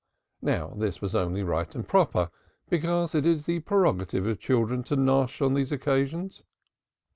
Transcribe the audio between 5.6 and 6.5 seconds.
occasions.